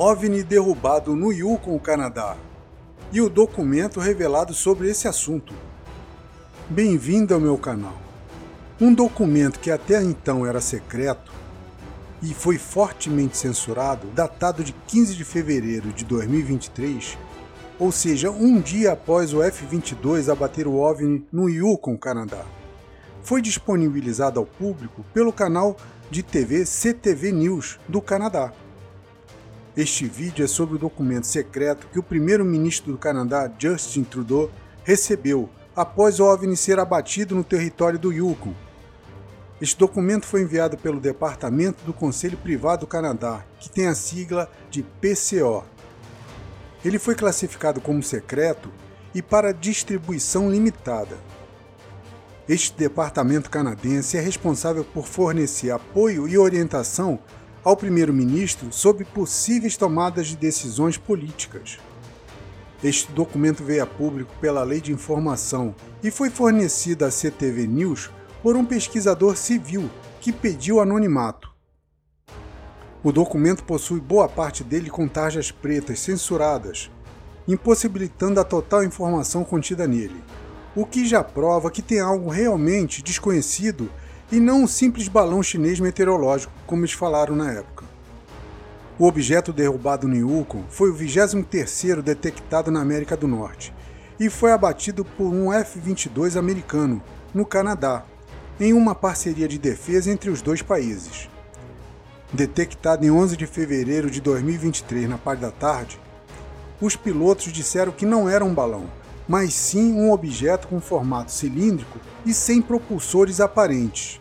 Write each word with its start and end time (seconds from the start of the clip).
OVNI 0.00 0.44
derrubado 0.44 1.16
no 1.16 1.32
Yukon, 1.32 1.76
Canadá, 1.76 2.36
e 3.10 3.20
o 3.20 3.28
documento 3.28 3.98
revelado 3.98 4.54
sobre 4.54 4.88
esse 4.88 5.08
assunto. 5.08 5.52
Bem-vindo 6.70 7.34
ao 7.34 7.40
meu 7.40 7.58
canal. 7.58 7.98
Um 8.80 8.94
documento 8.94 9.58
que 9.58 9.72
até 9.72 10.00
então 10.00 10.46
era 10.46 10.60
secreto 10.60 11.32
e 12.22 12.32
foi 12.32 12.58
fortemente 12.58 13.36
censurado, 13.36 14.06
datado 14.14 14.62
de 14.62 14.72
15 14.86 15.16
de 15.16 15.24
fevereiro 15.24 15.92
de 15.92 16.04
2023, 16.04 17.18
ou 17.76 17.90
seja, 17.90 18.30
um 18.30 18.60
dia 18.60 18.92
após 18.92 19.34
o 19.34 19.42
F-22 19.42 20.30
abater 20.30 20.68
o 20.68 20.76
OVNI 20.76 21.26
no 21.32 21.48
Yukon, 21.48 21.98
Canadá. 21.98 22.44
Foi 23.24 23.42
disponibilizado 23.42 24.38
ao 24.38 24.46
público 24.46 25.04
pelo 25.12 25.32
canal 25.32 25.76
de 26.08 26.22
TV 26.22 26.64
CTV 26.64 27.32
News 27.32 27.80
do 27.88 28.00
Canadá. 28.00 28.52
Este 29.78 30.08
vídeo 30.08 30.44
é 30.44 30.48
sobre 30.48 30.74
o 30.74 30.78
documento 30.78 31.28
secreto 31.28 31.86
que 31.86 32.00
o 32.00 32.02
primeiro-ministro 32.02 32.90
do 32.90 32.98
Canadá, 32.98 33.48
Justin 33.56 34.02
Trudeau, 34.02 34.50
recebeu 34.82 35.48
após 35.76 36.18
o 36.18 36.24
OVNI 36.24 36.56
ser 36.56 36.80
abatido 36.80 37.36
no 37.36 37.44
território 37.44 37.96
do 37.96 38.12
Yukon. 38.12 38.52
Este 39.60 39.78
documento 39.78 40.26
foi 40.26 40.42
enviado 40.42 40.76
pelo 40.76 40.98
Departamento 40.98 41.84
do 41.84 41.92
Conselho 41.92 42.36
Privado 42.36 42.80
do 42.80 42.86
Canadá, 42.88 43.44
que 43.60 43.70
tem 43.70 43.86
a 43.86 43.94
sigla 43.94 44.50
de 44.68 44.82
PCO. 44.82 45.64
Ele 46.84 46.98
foi 46.98 47.14
classificado 47.14 47.80
como 47.80 48.02
secreto 48.02 48.72
e 49.14 49.22
para 49.22 49.54
distribuição 49.54 50.50
limitada. 50.50 51.16
Este 52.48 52.76
departamento 52.76 53.48
canadense 53.48 54.16
é 54.16 54.20
responsável 54.20 54.84
por 54.84 55.06
fornecer 55.06 55.70
apoio 55.70 56.26
e 56.26 56.36
orientação 56.36 57.20
ao 57.64 57.76
primeiro-ministro 57.76 58.72
sobre 58.72 59.04
possíveis 59.04 59.76
tomadas 59.76 60.28
de 60.28 60.36
decisões 60.36 60.96
políticas. 60.96 61.78
Este 62.82 63.10
documento 63.12 63.64
veio 63.64 63.82
a 63.82 63.86
público 63.86 64.32
pela 64.40 64.62
Lei 64.62 64.80
de 64.80 64.92
Informação 64.92 65.74
e 66.02 66.10
foi 66.10 66.30
fornecido 66.30 67.04
à 67.04 67.10
CTV 67.10 67.66
News 67.66 68.10
por 68.42 68.56
um 68.56 68.64
pesquisador 68.64 69.36
civil 69.36 69.90
que 70.20 70.32
pediu 70.32 70.80
anonimato. 70.80 71.52
O 73.02 73.12
documento 73.12 73.64
possui 73.64 74.00
boa 74.00 74.28
parte 74.28 74.62
dele 74.62 74.90
com 74.90 75.08
tarjas 75.08 75.50
pretas 75.50 76.00
censuradas, 76.00 76.90
impossibilitando 77.46 78.40
a 78.40 78.44
total 78.44 78.84
informação 78.84 79.42
contida 79.42 79.86
nele, 79.86 80.22
o 80.76 80.84
que 80.84 81.06
já 81.06 81.24
prova 81.24 81.70
que 81.70 81.82
tem 81.82 82.00
algo 82.00 82.28
realmente 82.28 83.02
desconhecido 83.02 83.90
e 84.30 84.38
não 84.38 84.62
um 84.62 84.66
simples 84.66 85.08
balão 85.08 85.42
chinês 85.42 85.80
meteorológico, 85.80 86.52
como 86.66 86.82
eles 86.82 86.92
falaram 86.92 87.34
na 87.34 87.50
época. 87.52 87.84
O 88.98 89.06
objeto 89.06 89.52
derrubado 89.52 90.08
no 90.08 90.16
Yukon 90.16 90.64
foi 90.68 90.90
o 90.90 90.94
23º 90.94 92.02
detectado 92.02 92.70
na 92.70 92.80
América 92.80 93.16
do 93.16 93.28
Norte 93.28 93.72
e 94.18 94.28
foi 94.28 94.50
abatido 94.50 95.04
por 95.04 95.26
um 95.26 95.52
F-22 95.52 96.36
americano, 96.36 97.00
no 97.32 97.46
Canadá, 97.46 98.04
em 98.58 98.72
uma 98.72 98.94
parceria 98.94 99.46
de 99.46 99.58
defesa 99.58 100.10
entre 100.10 100.30
os 100.30 100.42
dois 100.42 100.62
países. 100.62 101.28
Detectado 102.32 103.06
em 103.06 103.10
11 103.10 103.36
de 103.36 103.46
fevereiro 103.46 104.10
de 104.10 104.20
2023 104.20 105.08
na 105.08 105.16
parte 105.16 105.40
da 105.40 105.52
tarde, 105.52 106.00
os 106.80 106.96
pilotos 106.96 107.52
disseram 107.52 107.92
que 107.92 108.04
não 108.04 108.28
era 108.28 108.44
um 108.44 108.52
balão, 108.52 108.90
mas 109.28 109.52
sim 109.52 109.92
um 109.92 110.10
objeto 110.10 110.66
com 110.68 110.80
formato 110.80 111.30
cilíndrico 111.30 112.00
e 112.24 112.32
sem 112.32 112.62
propulsores 112.62 113.40
aparentes. 113.40 114.20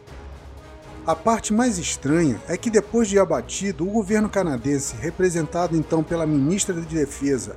A 1.06 1.16
parte 1.16 1.54
mais 1.54 1.78
estranha 1.78 2.38
é 2.50 2.58
que 2.58 2.70
depois 2.70 3.08
de 3.08 3.18
abatido, 3.18 3.88
o 3.88 3.92
governo 3.92 4.28
canadense, 4.28 4.98
representado 4.98 5.78
então 5.78 6.04
pela 6.04 6.28
ministra 6.28 6.76
de 6.76 6.94
Defesa, 6.94 7.56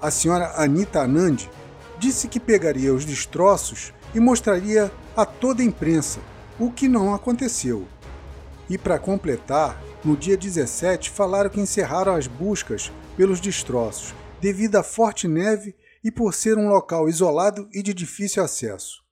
a 0.00 0.08
senhora 0.08 0.52
Anita 0.56 1.00
Anand, 1.00 1.48
disse 1.98 2.28
que 2.28 2.38
pegaria 2.38 2.94
os 2.94 3.04
destroços 3.04 3.92
e 4.14 4.20
mostraria 4.20 4.92
a 5.16 5.26
toda 5.26 5.62
a 5.62 5.64
imprensa, 5.64 6.20
o 6.60 6.70
que 6.70 6.86
não 6.86 7.12
aconteceu. 7.12 7.86
E 8.70 8.78
para 8.78 8.98
completar, 8.98 9.82
no 10.04 10.16
dia 10.16 10.36
17 10.36 11.10
falaram 11.10 11.50
que 11.50 11.60
encerraram 11.60 12.14
as 12.14 12.28
buscas 12.28 12.92
pelos 13.16 13.40
destroços, 13.40 14.14
devido 14.40 14.76
à 14.76 14.82
forte 14.84 15.26
neve 15.26 15.74
e 16.02 16.10
por 16.10 16.34
ser 16.34 16.58
um 16.58 16.68
local 16.68 17.08
isolado 17.08 17.68
e 17.72 17.82
de 17.82 17.94
difícil 17.94 18.42
acesso. 18.42 19.02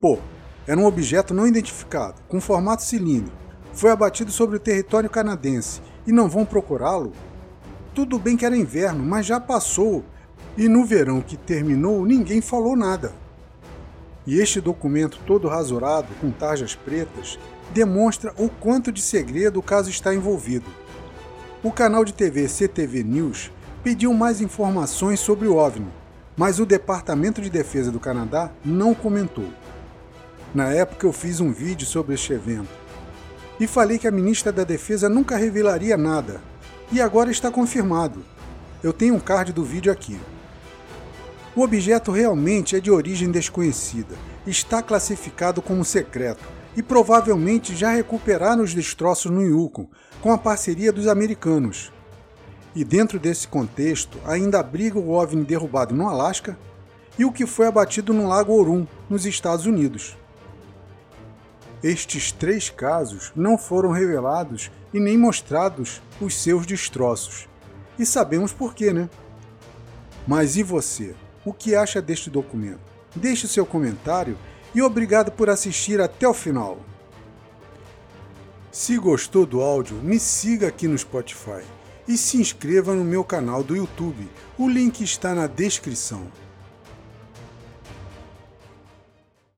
Pô, 0.00 0.18
era 0.66 0.80
um 0.80 0.86
objeto 0.86 1.34
não 1.34 1.46
identificado, 1.46 2.22
com 2.28 2.40
formato 2.40 2.82
cilíndrico. 2.82 3.36
Foi 3.72 3.90
abatido 3.90 4.30
sobre 4.30 4.56
o 4.56 4.60
território 4.60 5.10
canadense 5.10 5.82
e 6.06 6.12
não 6.12 6.28
vão 6.28 6.44
procurá-lo? 6.44 7.12
Tudo 7.94 8.18
bem 8.18 8.36
que 8.36 8.46
era 8.46 8.56
inverno, 8.56 9.04
mas 9.04 9.26
já 9.26 9.38
passou. 9.38 10.04
E 10.56 10.68
no 10.68 10.84
verão 10.84 11.20
que 11.20 11.36
terminou, 11.36 12.04
ninguém 12.06 12.40
falou 12.40 12.76
nada. 12.76 13.12
E 14.26 14.38
este 14.38 14.60
documento 14.60 15.20
todo 15.26 15.48
rasurado, 15.48 16.08
com 16.20 16.30
tarjas 16.30 16.74
pretas, 16.74 17.38
demonstra 17.72 18.32
o 18.38 18.48
quanto 18.48 18.90
de 18.90 19.02
segredo 19.02 19.58
o 19.58 19.62
caso 19.62 19.90
está 19.90 20.14
envolvido. 20.14 20.66
O 21.62 21.70
canal 21.70 22.04
de 22.04 22.14
TV 22.14 22.48
CTV 22.48 23.02
News 23.02 23.50
pediu 23.84 24.14
mais 24.14 24.40
informações 24.40 25.20
sobre 25.20 25.46
o 25.46 25.56
OVNI, 25.56 25.86
mas 26.34 26.58
o 26.58 26.64
Departamento 26.64 27.42
de 27.42 27.50
Defesa 27.50 27.92
do 27.92 28.00
Canadá 28.00 28.50
não 28.64 28.94
comentou. 28.94 29.50
Na 30.54 30.72
época 30.72 31.06
eu 31.06 31.12
fiz 31.12 31.38
um 31.38 31.52
vídeo 31.52 31.86
sobre 31.86 32.14
este 32.14 32.32
evento 32.32 32.70
e 33.60 33.66
falei 33.66 33.98
que 33.98 34.08
a 34.08 34.10
ministra 34.10 34.50
da 34.50 34.64
Defesa 34.64 35.06
nunca 35.10 35.36
revelaria 35.36 35.98
nada, 35.98 36.40
e 36.90 36.98
agora 36.98 37.30
está 37.30 37.50
confirmado. 37.50 38.24
Eu 38.82 38.90
tenho 38.90 39.14
um 39.14 39.20
card 39.20 39.52
do 39.52 39.62
vídeo 39.62 39.92
aqui. 39.92 40.18
O 41.54 41.60
objeto 41.60 42.10
realmente 42.10 42.74
é 42.74 42.80
de 42.80 42.90
origem 42.90 43.30
desconhecida, 43.30 44.14
está 44.46 44.80
classificado 44.80 45.60
como 45.60 45.84
secreto 45.84 46.42
e 46.74 46.82
provavelmente 46.82 47.76
já 47.76 47.90
recuperaram 47.90 48.64
os 48.64 48.72
destroços 48.72 49.30
no 49.30 49.42
Yukon 49.42 49.86
com 50.22 50.32
a 50.32 50.38
parceria 50.38 50.90
dos 50.90 51.06
americanos. 51.06 51.92
E 52.74 52.82
dentro 52.84 53.20
desse 53.20 53.46
contexto 53.46 54.18
ainda 54.26 54.58
abriga 54.58 54.98
o 54.98 55.10
OVNI 55.10 55.44
derrubado 55.44 55.94
no 55.94 56.08
Alasca 56.08 56.58
e 57.16 57.24
o 57.24 57.30
que 57.30 57.46
foi 57.46 57.68
abatido 57.68 58.12
no 58.12 58.26
Lago 58.26 58.52
Orum, 58.52 58.84
nos 59.08 59.24
Estados 59.24 59.64
Unidos. 59.64 60.16
Estes 61.82 62.32
três 62.32 62.70
casos 62.70 63.30
não 63.36 63.56
foram 63.56 63.92
revelados 63.92 64.72
e 64.92 64.98
nem 64.98 65.16
mostrados 65.16 66.02
os 66.20 66.34
seus 66.34 66.66
destroços. 66.66 67.48
E 67.96 68.04
sabemos 68.04 68.52
por 68.52 68.74
quê, 68.74 68.92
né? 68.92 69.08
Mas 70.26 70.56
e 70.56 70.62
você? 70.62 71.14
O 71.44 71.52
que 71.52 71.76
acha 71.76 72.02
deste 72.02 72.28
documento? 72.28 72.80
Deixe 73.14 73.46
seu 73.46 73.64
comentário 73.64 74.36
e 74.74 74.82
obrigado 74.82 75.30
por 75.30 75.48
assistir 75.48 76.00
até 76.00 76.26
o 76.26 76.34
final. 76.34 76.80
Se 78.72 78.98
gostou 78.98 79.46
do 79.46 79.60
áudio, 79.60 79.96
me 79.98 80.18
siga 80.18 80.66
aqui 80.66 80.88
no 80.88 80.98
Spotify 80.98 81.62
e 82.06 82.16
se 82.16 82.36
inscreva 82.36 82.94
no 82.94 83.04
meu 83.04 83.24
canal 83.24 83.62
do 83.62 83.76
YouTube. 83.76 84.28
O 84.58 84.68
link 84.68 85.02
está 85.02 85.34
na 85.34 85.46
descrição. 85.46 86.26